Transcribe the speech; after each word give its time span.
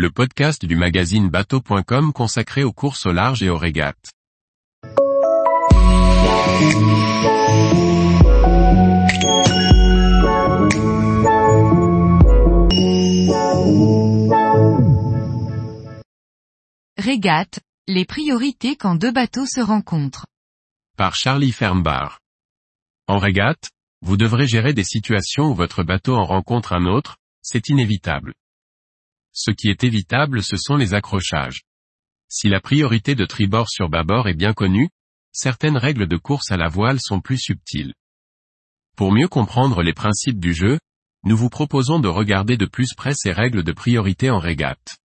le 0.00 0.10
podcast 0.10 0.64
du 0.64 0.76
magazine 0.76 1.28
bateau.com 1.28 2.14
consacré 2.14 2.64
aux 2.64 2.72
courses 2.72 3.04
au 3.04 3.12
large 3.12 3.42
et 3.42 3.50
aux 3.50 3.58
régates. 3.58 4.12
Régate, 16.96 17.60
les 17.86 18.06
priorités 18.06 18.76
quand 18.76 18.94
deux 18.94 19.12
bateaux 19.12 19.44
se 19.44 19.60
rencontrent. 19.60 20.24
Par 20.96 21.14
Charlie 21.14 21.52
Fernbar. 21.52 22.20
En 23.06 23.18
régate, 23.18 23.68
vous 24.00 24.16
devrez 24.16 24.46
gérer 24.46 24.72
des 24.72 24.82
situations 24.84 25.50
où 25.50 25.54
votre 25.54 25.82
bateau 25.82 26.14
en 26.14 26.24
rencontre 26.24 26.72
un 26.72 26.86
autre, 26.86 27.18
c'est 27.42 27.68
inévitable. 27.68 28.32
Ce 29.32 29.50
qui 29.50 29.68
est 29.68 29.84
évitable 29.84 30.42
ce 30.42 30.56
sont 30.56 30.76
les 30.76 30.94
accrochages. 30.94 31.62
Si 32.28 32.48
la 32.48 32.60
priorité 32.60 33.14
de 33.14 33.24
tribord 33.26 33.68
sur 33.68 33.88
bâbord 33.88 34.28
est 34.28 34.34
bien 34.34 34.52
connue, 34.52 34.88
certaines 35.32 35.76
règles 35.76 36.06
de 36.06 36.16
course 36.16 36.50
à 36.50 36.56
la 36.56 36.68
voile 36.68 37.00
sont 37.00 37.20
plus 37.20 37.38
subtiles. 37.38 37.94
Pour 38.96 39.12
mieux 39.12 39.28
comprendre 39.28 39.82
les 39.82 39.94
principes 39.94 40.40
du 40.40 40.54
jeu, 40.54 40.78
nous 41.24 41.36
vous 41.36 41.50
proposons 41.50 42.00
de 42.00 42.08
regarder 42.08 42.56
de 42.56 42.66
plus 42.66 42.94
près 42.94 43.14
ces 43.14 43.32
règles 43.32 43.62
de 43.62 43.72
priorité 43.72 44.30
en 44.30 44.38
régate. 44.38 44.96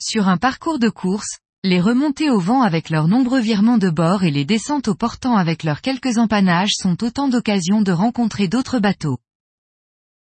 Sur 0.00 0.28
un 0.28 0.36
parcours 0.36 0.78
de 0.78 0.88
course, 0.88 1.38
les 1.64 1.80
remontées 1.80 2.30
au 2.30 2.38
vent 2.38 2.62
avec 2.62 2.88
leurs 2.88 3.08
nombreux 3.08 3.40
virements 3.40 3.78
de 3.78 3.90
bord 3.90 4.22
et 4.22 4.30
les 4.30 4.44
descentes 4.44 4.88
au 4.88 4.94
portant 4.94 5.36
avec 5.36 5.64
leurs 5.64 5.80
quelques 5.80 6.18
empannages 6.18 6.74
sont 6.74 7.02
autant 7.02 7.28
d'occasions 7.28 7.82
de 7.82 7.92
rencontrer 7.92 8.46
d'autres 8.46 8.78
bateaux. 8.78 9.18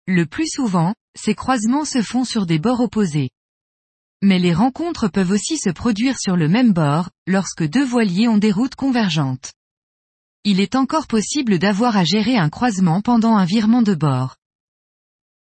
Le 0.08 0.26
plus 0.26 0.48
souvent, 0.48 0.94
ces 1.16 1.34
croisements 1.34 1.86
se 1.86 2.02
font 2.02 2.24
sur 2.24 2.46
des 2.46 2.60
bords 2.60 2.82
opposés. 2.82 3.32
Mais 4.22 4.40
les 4.40 4.54
rencontres 4.54 5.08
peuvent 5.08 5.32
aussi 5.32 5.58
se 5.58 5.70
produire 5.70 6.20
sur 6.20 6.36
le 6.36 6.48
même 6.48 6.74
bord, 6.74 7.10
lorsque 7.28 7.64
deux 7.64 7.84
voiliers 7.84 8.28
ont 8.28 8.38
des 8.38 8.52
routes 8.52 8.76
convergentes. 8.76 9.54
Il 10.44 10.60
est 10.60 10.76
encore 10.76 11.08
possible 11.08 11.58
d'avoir 11.58 11.98
à 11.98 12.04
gérer 12.04 12.38
un 12.38 12.50
croisement 12.50 13.02
pendant 13.02 13.36
un 13.36 13.46
virement 13.46 13.82
de 13.82 13.96
bord. 13.96 14.36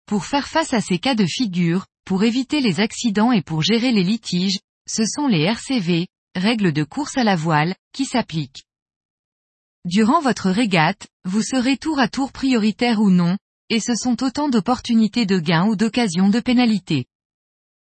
Pour 0.06 0.26
faire 0.26 0.48
face 0.48 0.74
à 0.74 0.80
ces 0.80 1.00
cas 1.00 1.16
de 1.16 1.26
figure, 1.26 1.86
pour 2.06 2.24
éviter 2.24 2.62
les 2.62 2.80
accidents 2.80 3.34
et 3.34 3.42
pour 3.42 3.62
gérer 3.62 3.92
les 3.92 4.04
litiges, 4.04 4.60
ce 4.88 5.04
sont 5.06 5.28
les 5.28 5.42
RCV, 5.42 6.08
règles 6.36 6.72
de 6.72 6.84
course 6.84 7.18
à 7.18 7.24
la 7.24 7.36
voile, 7.36 7.76
qui 7.92 8.06
s'appliquent. 8.06 8.64
Durant 9.84 10.22
votre 10.22 10.50
régate, 10.50 11.08
vous 11.26 11.42
serez 11.42 11.78
tour 11.78 12.00
à 12.00 12.08
tour 12.08 12.32
prioritaire 12.32 13.02
ou 13.02 13.10
non, 13.10 13.38
et 13.70 13.80
ce 13.80 13.96
sont 13.96 14.24
autant 14.24 14.50
d'opportunités 14.50 15.26
de 15.26 15.40
gain 15.40 15.66
ou 15.66 15.76
d'occasions 15.76 16.30
de 16.30 16.40
pénalité. 16.40 17.06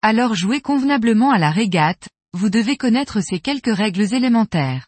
Alors 0.02 0.36
jouez 0.36 0.61
convenablement 0.61 1.31
à 1.31 1.38
la 1.38 1.52
régate, 1.52 2.09
vous 2.33 2.50
devez 2.50 2.78
connaître 2.78 3.22
ces 3.22 3.39
quelques 3.39 3.75
règles 3.75 4.13
élémentaires. 4.13 4.88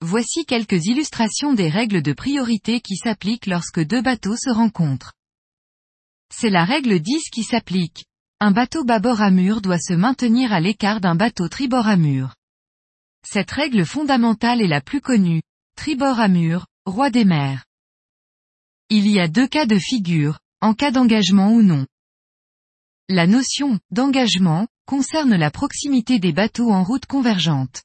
Voici 0.00 0.44
quelques 0.44 0.86
illustrations 0.86 1.54
des 1.54 1.68
règles 1.68 2.02
de 2.02 2.12
priorité 2.12 2.80
qui 2.80 2.96
s'appliquent 2.96 3.46
lorsque 3.46 3.80
deux 3.80 4.02
bateaux 4.02 4.36
se 4.36 4.50
rencontrent. 4.50 5.14
C'est 6.30 6.50
la 6.50 6.64
règle 6.64 6.98
10 7.00 7.30
qui 7.30 7.44
s'applique. 7.44 8.04
Un 8.40 8.50
bateau 8.50 8.84
bâbord 8.84 9.22
à 9.22 9.30
doit 9.62 9.78
se 9.78 9.94
maintenir 9.94 10.52
à 10.52 10.60
l'écart 10.60 11.00
d'un 11.00 11.14
bateau 11.14 11.48
tribord 11.48 11.86
à. 11.96 12.34
Cette 13.26 13.50
règle 13.50 13.86
fondamentale 13.86 14.60
est 14.60 14.68
la 14.68 14.80
plus 14.80 15.00
connue. 15.00 15.42
Tribord 15.76 16.20
à 16.20 16.28
roi 16.84 17.10
des 17.10 17.24
mers. 17.24 17.64
Il 18.90 19.08
y 19.08 19.18
a 19.18 19.28
deux 19.28 19.48
cas 19.48 19.64
de 19.64 19.78
figure, 19.78 20.38
en 20.60 20.74
cas 20.74 20.90
d'engagement 20.90 21.52
ou 21.52 21.62
non. 21.62 21.86
La 23.08 23.26
notion 23.26 23.78
d'engagement 23.90 24.66
concerne 24.86 25.36
la 25.36 25.50
proximité 25.50 26.18
des 26.18 26.32
bateaux 26.32 26.70
en 26.70 26.84
route 26.84 27.06
convergente. 27.06 27.82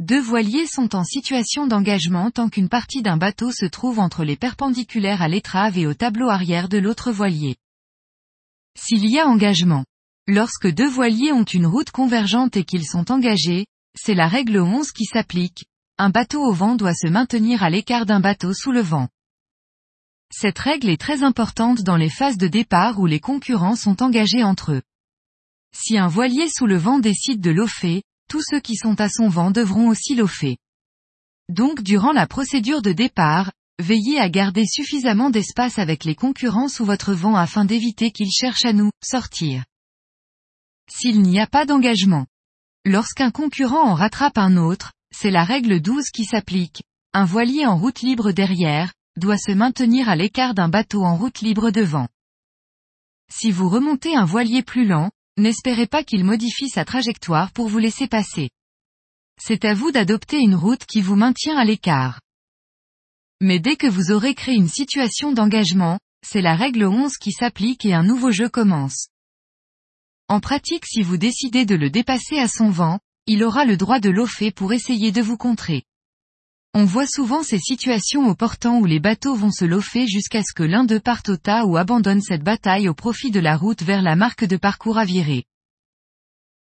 Deux 0.00 0.20
voiliers 0.20 0.66
sont 0.66 0.94
en 0.94 1.04
situation 1.04 1.66
d'engagement 1.66 2.30
tant 2.30 2.50
qu'une 2.50 2.68
partie 2.68 3.00
d'un 3.00 3.16
bateau 3.16 3.52
se 3.52 3.64
trouve 3.64 3.98
entre 3.98 4.22
les 4.22 4.36
perpendiculaires 4.36 5.22
à 5.22 5.28
l'étrave 5.28 5.78
et 5.78 5.86
au 5.86 5.94
tableau 5.94 6.28
arrière 6.28 6.68
de 6.68 6.76
l'autre 6.76 7.10
voilier. 7.10 7.56
S'il 8.78 9.08
y 9.08 9.18
a 9.18 9.26
engagement. 9.26 9.86
Lorsque 10.28 10.68
deux 10.68 10.88
voiliers 10.88 11.32
ont 11.32 11.44
une 11.44 11.66
route 11.66 11.90
convergente 11.90 12.56
et 12.56 12.64
qu'ils 12.64 12.86
sont 12.86 13.10
engagés, 13.10 13.66
c'est 13.96 14.14
la 14.14 14.28
règle 14.28 14.58
11 14.58 14.92
qui 14.92 15.04
s'applique. 15.04 15.64
Un 15.96 16.10
bateau 16.10 16.42
au 16.42 16.52
vent 16.52 16.74
doit 16.74 16.94
se 16.94 17.06
maintenir 17.06 17.62
à 17.62 17.70
l'écart 17.70 18.04
d'un 18.04 18.20
bateau 18.20 18.52
sous 18.52 18.72
le 18.72 18.82
vent. 18.82 19.08
Cette 20.42 20.58
règle 20.58 20.88
est 20.88 21.00
très 21.00 21.22
importante 21.22 21.82
dans 21.82 21.94
les 21.94 22.10
phases 22.10 22.36
de 22.36 22.48
départ 22.48 22.98
où 22.98 23.06
les 23.06 23.20
concurrents 23.20 23.76
sont 23.76 24.02
engagés 24.02 24.42
entre 24.42 24.72
eux. 24.72 24.82
Si 25.72 25.96
un 25.96 26.08
voilier 26.08 26.48
sous 26.48 26.66
le 26.66 26.76
vent 26.76 26.98
décide 26.98 27.40
de 27.40 27.52
l'offer, 27.52 28.02
tous 28.28 28.42
ceux 28.50 28.58
qui 28.58 28.74
sont 28.74 29.00
à 29.00 29.08
son 29.08 29.28
vent 29.28 29.52
devront 29.52 29.86
aussi 29.88 30.16
l'offer. 30.16 30.56
Donc 31.48 31.84
durant 31.84 32.10
la 32.10 32.26
procédure 32.26 32.82
de 32.82 32.90
départ, 32.90 33.52
veillez 33.78 34.18
à 34.18 34.28
garder 34.28 34.66
suffisamment 34.66 35.30
d'espace 35.30 35.78
avec 35.78 36.02
les 36.02 36.16
concurrents 36.16 36.66
sous 36.66 36.84
votre 36.84 37.14
vent 37.14 37.36
afin 37.36 37.64
d'éviter 37.64 38.10
qu'ils 38.10 38.32
cherchent 38.32 38.64
à 38.64 38.72
nous 38.72 38.90
sortir. 39.00 39.62
S'il 40.90 41.22
n'y 41.22 41.38
a 41.38 41.46
pas 41.46 41.66
d'engagement. 41.66 42.26
Lorsqu'un 42.84 43.30
concurrent 43.30 43.88
en 43.88 43.94
rattrape 43.94 44.38
un 44.38 44.56
autre, 44.56 44.90
c'est 45.14 45.30
la 45.30 45.44
règle 45.44 45.80
12 45.80 46.06
qui 46.12 46.24
s'applique. 46.24 46.82
Un 47.12 47.26
voilier 47.26 47.64
en 47.64 47.78
route 47.78 48.00
libre 48.00 48.32
derrière, 48.32 48.92
doit 49.16 49.38
se 49.38 49.52
maintenir 49.52 50.08
à 50.08 50.16
l'écart 50.16 50.54
d'un 50.54 50.68
bateau 50.68 51.04
en 51.04 51.16
route 51.16 51.40
libre 51.40 51.70
devant. 51.70 52.08
Si 53.30 53.50
vous 53.50 53.68
remontez 53.68 54.16
un 54.16 54.24
voilier 54.24 54.62
plus 54.62 54.86
lent, 54.86 55.10
n'espérez 55.36 55.86
pas 55.86 56.04
qu'il 56.04 56.24
modifie 56.24 56.68
sa 56.68 56.84
trajectoire 56.84 57.52
pour 57.52 57.68
vous 57.68 57.78
laisser 57.78 58.06
passer. 58.08 58.50
C'est 59.40 59.64
à 59.64 59.74
vous 59.74 59.90
d'adopter 59.90 60.38
une 60.38 60.54
route 60.54 60.84
qui 60.84 61.00
vous 61.00 61.16
maintient 61.16 61.56
à 61.56 61.64
l'écart. 61.64 62.20
Mais 63.40 63.58
dès 63.58 63.76
que 63.76 63.86
vous 63.86 64.12
aurez 64.12 64.34
créé 64.34 64.54
une 64.54 64.68
situation 64.68 65.32
d'engagement, 65.32 65.98
c'est 66.24 66.42
la 66.42 66.54
règle 66.54 66.84
11 66.84 67.16
qui 67.16 67.32
s'applique 67.32 67.84
et 67.84 67.94
un 67.94 68.04
nouveau 68.04 68.30
jeu 68.30 68.48
commence. 68.48 69.08
En 70.28 70.40
pratique 70.40 70.86
si 70.86 71.02
vous 71.02 71.16
décidez 71.16 71.64
de 71.64 71.74
le 71.74 71.90
dépasser 71.90 72.38
à 72.38 72.48
son 72.48 72.70
vent, 72.70 73.00
il 73.26 73.42
aura 73.42 73.64
le 73.64 73.76
droit 73.76 73.98
de 73.98 74.10
l'offer 74.10 74.52
pour 74.52 74.72
essayer 74.72 75.12
de 75.12 75.22
vous 75.22 75.36
contrer. 75.36 75.82
On 76.74 76.86
voit 76.86 77.06
souvent 77.06 77.42
ces 77.42 77.58
situations 77.58 78.28
au 78.28 78.34
portant 78.34 78.78
où 78.78 78.86
les 78.86 78.98
bateaux 78.98 79.34
vont 79.34 79.50
se 79.50 79.66
lofer 79.66 80.06
jusqu'à 80.06 80.42
ce 80.42 80.54
que 80.54 80.62
l'un 80.62 80.84
d'eux 80.84 81.00
parte 81.00 81.28
au 81.28 81.36
tas 81.36 81.66
ou 81.66 81.76
abandonne 81.76 82.22
cette 82.22 82.42
bataille 82.42 82.88
au 82.88 82.94
profit 82.94 83.30
de 83.30 83.40
la 83.40 83.58
route 83.58 83.82
vers 83.82 84.00
la 84.00 84.16
marque 84.16 84.46
de 84.46 84.56
parcours 84.56 84.96
à 84.96 85.04
virer. 85.04 85.44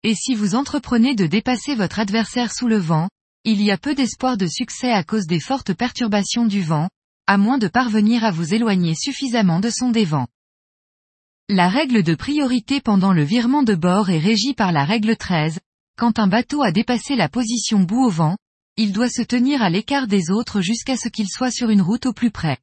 Et 0.01 0.15
si 0.15 0.33
vous 0.33 0.55
entreprenez 0.55 1.13
de 1.13 1.27
dépasser 1.27 1.75
votre 1.75 1.99
adversaire 1.99 2.51
sous 2.51 2.67
le 2.67 2.77
vent, 2.77 3.07
il 3.43 3.61
y 3.61 3.69
a 3.69 3.77
peu 3.77 3.93
d'espoir 3.93 4.35
de 4.35 4.47
succès 4.47 4.91
à 4.91 5.03
cause 5.03 5.27
des 5.27 5.39
fortes 5.39 5.73
perturbations 5.75 6.45
du 6.45 6.63
vent, 6.63 6.89
à 7.27 7.37
moins 7.37 7.59
de 7.59 7.67
parvenir 7.67 8.23
à 8.23 8.31
vous 8.31 8.55
éloigner 8.55 8.95
suffisamment 8.95 9.59
de 9.59 9.69
son 9.69 9.91
dévent. 9.91 10.25
La 11.49 11.69
règle 11.69 12.01
de 12.01 12.15
priorité 12.15 12.81
pendant 12.81 13.13
le 13.13 13.23
virement 13.23 13.61
de 13.61 13.75
bord 13.75 14.09
est 14.09 14.17
régie 14.17 14.55
par 14.55 14.71
la 14.71 14.85
règle 14.85 15.15
13, 15.15 15.59
quand 15.97 16.17
un 16.17 16.27
bateau 16.27 16.63
a 16.63 16.71
dépassé 16.71 17.15
la 17.15 17.29
position 17.29 17.81
bout 17.81 18.05
au 18.05 18.09
vent, 18.09 18.37
il 18.81 18.93
doit 18.93 19.09
se 19.09 19.21
tenir 19.21 19.61
à 19.61 19.69
l'écart 19.69 20.07
des 20.07 20.31
autres 20.31 20.61
jusqu'à 20.61 20.95
ce 20.95 21.09
qu'il 21.09 21.27
soit 21.27 21.51
sur 21.51 21.69
une 21.69 21.81
route 21.81 22.05
au 22.05 22.13
plus 22.13 22.31
près. 22.31 22.57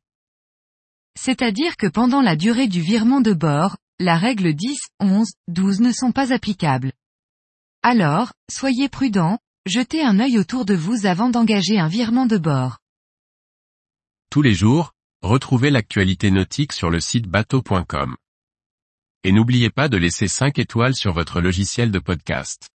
C'est-à-dire 1.14 1.76
que 1.76 1.86
pendant 1.86 2.22
la 2.22 2.36
durée 2.36 2.68
du 2.68 2.80
virement 2.80 3.20
de 3.20 3.34
bord, 3.34 3.76
la 4.00 4.16
règle 4.16 4.54
10, 4.54 4.78
11, 5.00 5.28
12 5.48 5.80
ne 5.80 5.92
sont 5.92 6.12
pas 6.12 6.32
applicables. 6.32 6.92
Alors, 7.82 8.32
soyez 8.50 8.88
prudent, 8.88 9.38
jetez 9.66 10.02
un 10.02 10.18
œil 10.18 10.38
autour 10.38 10.64
de 10.64 10.72
vous 10.72 11.04
avant 11.04 11.28
d'engager 11.28 11.78
un 11.78 11.88
virement 11.88 12.24
de 12.24 12.38
bord. 12.38 12.78
Tous 14.30 14.40
les 14.40 14.54
jours, 14.54 14.92
retrouvez 15.20 15.68
l'actualité 15.68 16.30
nautique 16.30 16.72
sur 16.72 16.88
le 16.88 17.00
site 17.00 17.26
bateau.com. 17.26 18.16
Et 19.22 19.32
n'oubliez 19.32 19.68
pas 19.68 19.90
de 19.90 19.98
laisser 19.98 20.28
5 20.28 20.58
étoiles 20.60 20.94
sur 20.94 21.12
votre 21.12 21.42
logiciel 21.42 21.90
de 21.90 21.98
podcast. 21.98 22.70